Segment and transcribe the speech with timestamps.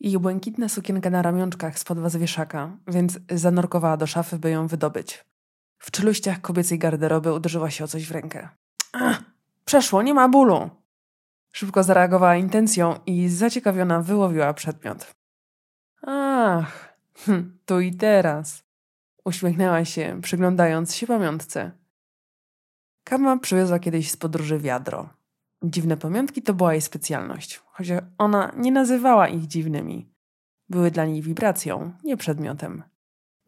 [0.00, 5.24] Jej błękitna sukienka na ramionczkach spadła z wieszaka, więc zanurkowała do szafy, by ją wydobyć.
[5.78, 8.48] W czeluściach kobiecej garderoby uderzyła się o coś w rękę.
[8.92, 9.22] Ach,
[9.64, 10.70] przeszło, nie ma bólu!
[11.52, 15.14] Szybko zareagowała intencją i zaciekawiona wyłowiła przedmiot.
[16.02, 18.62] Ach, hm, tu i teraz.
[19.24, 21.70] Uśmiechnęła się, przyglądając się pamiątce.
[23.04, 25.15] Kama przywiozła kiedyś z podróży wiadro.
[25.62, 30.12] Dziwne pamiątki to była jej specjalność, chociaż ona nie nazywała ich dziwnymi.
[30.68, 32.82] Były dla niej wibracją, nie przedmiotem.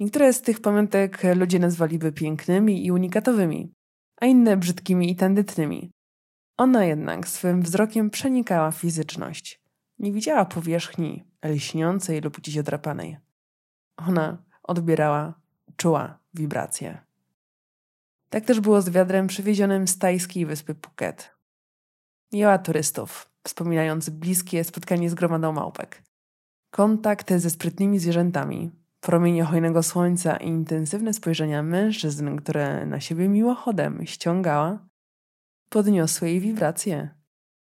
[0.00, 3.72] Niektóre z tych pamiątek ludzie nazwaliby pięknymi i unikatowymi,
[4.20, 5.90] a inne brzydkimi i tandetnymi.
[6.56, 9.62] Ona jednak swym wzrokiem przenikała fizyczność.
[9.98, 13.16] Nie widziała powierzchni lśniącej lub gdzieś odrapanej.
[13.96, 15.40] Ona odbierała,
[15.76, 17.00] czuła wibracje.
[18.30, 21.37] Tak też było z wiadrem przywiezionym z tajskiej wyspy Phuket.
[22.32, 26.02] Miała turystów, wspominając bliskie spotkanie z gromadą małpek.
[26.70, 28.70] Kontakt ze sprytnymi zwierzętami,
[29.00, 34.88] promienie hojnego słońca i intensywne spojrzenia mężczyzn, które na siebie miłochodem ściągała,
[35.68, 37.14] podniosły jej wibracje.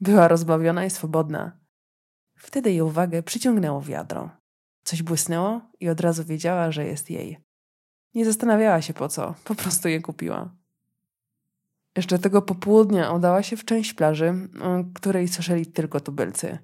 [0.00, 1.58] Była rozbawiona i swobodna.
[2.38, 4.30] Wtedy jej uwagę przyciągnęło wiadro.
[4.84, 7.38] Coś błysnęło i od razu wiedziała, że jest jej.
[8.14, 10.61] Nie zastanawiała się po co, po prostu je kupiła.
[11.96, 14.48] Jeszcze tego popołudnia udała się w część plaży,
[14.94, 16.58] której słyszeli tylko tubylcy.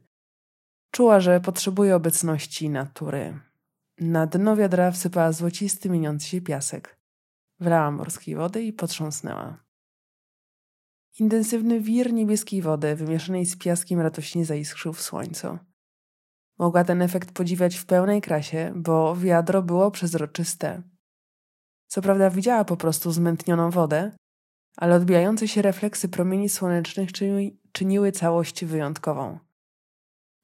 [0.90, 3.40] Czuła, że potrzebuje obecności natury.
[4.00, 6.98] Na dno wiadra wsypała złocisty, mieniący się piasek.
[7.60, 9.64] Wlała morskiej wody i potrząsnęła.
[11.18, 15.58] Intensywny wir niebieskiej wody, wymieszanej z piaskiem, radośnie zaiskrzył w słońcu.
[16.58, 20.82] Mogła ten efekt podziwiać w pełnej krasie, bo wiadro było przezroczyste.
[21.86, 24.16] Co prawda widziała po prostu zmętnioną wodę,
[24.78, 27.12] ale odbijające się refleksy promieni słonecznych
[27.72, 29.38] czyniły, całość wyjątkową.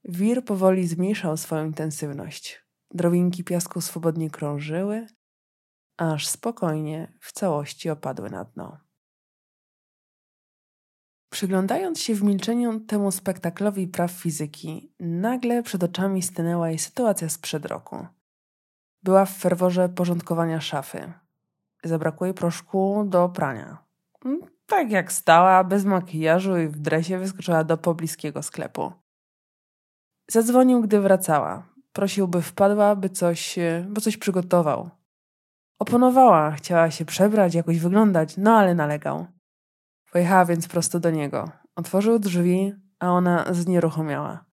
[0.05, 2.65] Wir powoli zmniejszał swoją intensywność.
[2.91, 5.07] Drobinki piasku swobodnie krążyły,
[5.97, 8.79] aż spokojnie w całości opadły na dno.
[11.31, 17.67] Przyglądając się w milczeniu temu spektaklowi praw fizyki, nagle przed oczami stanęła jej sytuacja sprzed
[17.67, 18.06] roku.
[19.03, 21.12] Była w ferworze porządkowania szafy.
[21.84, 23.84] Zabrakło jej proszku do prania.
[24.67, 28.93] Tak jak stała, bez makijażu i w dresie wyskoczyła do pobliskiego sklepu.
[30.31, 31.69] Zadzwonił, gdy wracała.
[31.93, 34.91] Prosił, by wpadła, by coś, by coś przygotował.
[35.79, 39.27] Oponowała, chciała się przebrać, jakoś wyglądać, no ale nalegał.
[40.12, 41.51] Pojechała więc prosto do niego.
[41.77, 44.45] Otworzył drzwi, a ona znieruchomiała.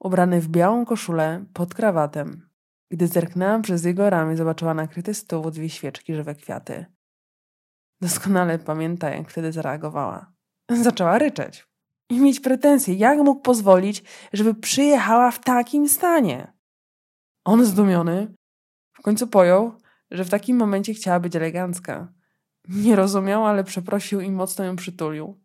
[0.00, 2.48] Ubrany w białą koszulę, pod krawatem.
[2.90, 6.86] Gdy zerknęła przez jego ramię, zobaczyła nakryty stół, dwie świeczki, żywe kwiaty.
[8.02, 10.32] Doskonale pamięta, jak wtedy zareagowała.
[10.70, 11.66] Zaczęła ryczeć
[12.08, 16.52] i mieć pretensje, jak mógł pozwolić, żeby przyjechała w takim stanie.
[17.44, 18.34] On zdumiony
[18.92, 19.72] w końcu pojął,
[20.10, 22.12] że w takim momencie chciała być elegancka.
[22.68, 25.40] Nie rozumiał, ale przeprosił i mocno ją przytulił.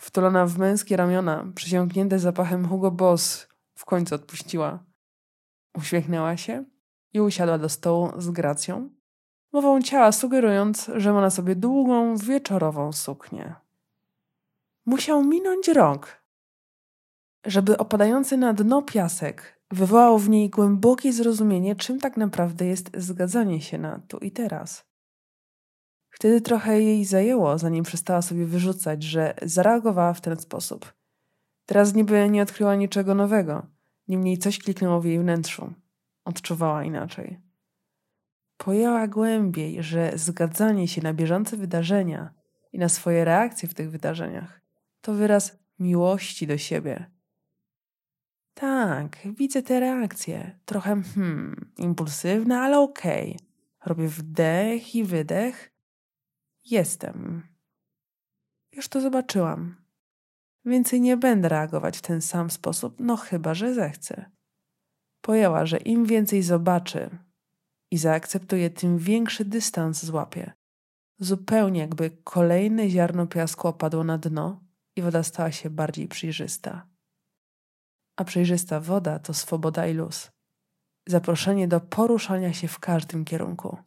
[0.00, 4.84] Wtulona w męskie ramiona, przysiągnięte zapachem Hugo Boss, w końcu odpuściła.
[5.76, 6.64] Uśmiechnęła się
[7.12, 8.97] i usiadła do stołu z gracją,
[9.52, 13.54] mową ciała sugerując, że ma na sobie długą, wieczorową suknię.
[14.86, 16.22] Musiał minąć rok,
[17.46, 23.60] żeby opadający na dno piasek wywołał w niej głębokie zrozumienie, czym tak naprawdę jest zgadzanie
[23.60, 24.84] się na tu i teraz.
[26.10, 30.94] Wtedy trochę jej zajęło, zanim przestała sobie wyrzucać, że zareagowała w ten sposób.
[31.66, 33.66] Teraz niby nie odkryła niczego nowego,
[34.08, 35.72] niemniej coś kliknęło w jej wnętrzu.
[36.24, 37.47] Odczuwała inaczej.
[38.58, 42.34] Pojęła głębiej, że zgadzanie się na bieżące wydarzenia
[42.72, 44.60] i na swoje reakcje w tych wydarzeniach
[45.00, 47.10] to wyraz miłości do siebie.
[48.54, 50.58] Tak, widzę te reakcje.
[50.64, 53.30] Trochę, hmm, impulsywne, ale okej.
[53.30, 53.48] Okay.
[53.86, 55.78] Robię wdech i wydech
[56.64, 57.42] Jestem.
[58.72, 59.76] Już to zobaczyłam.
[60.64, 64.30] Więcej nie będę reagować w ten sam sposób, no chyba, że zechcę.
[65.20, 67.18] Pojęła, że im więcej zobaczy
[67.90, 70.52] i zaakceptuje, tym większy dystans złapie.
[71.18, 74.60] Zupełnie jakby kolejne ziarno piasku opadło na dno
[74.96, 76.86] i woda stała się bardziej przejrzysta.
[78.16, 80.30] A przejrzysta woda to swoboda i luz.
[81.06, 83.78] Zaproszenie do poruszania się w każdym kierunku.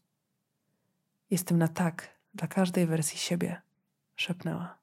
[1.30, 3.62] Jestem na tak dla każdej wersji siebie,
[4.16, 4.81] szepnęła.